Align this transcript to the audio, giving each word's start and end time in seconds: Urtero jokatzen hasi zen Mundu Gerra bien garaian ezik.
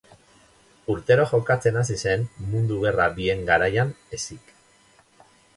Urtero 0.93 1.25
jokatzen 1.33 1.77
hasi 1.83 1.97
zen 2.05 2.25
Mundu 2.55 2.79
Gerra 2.87 3.07
bien 3.21 3.47
garaian 3.51 3.93
ezik. 4.19 4.55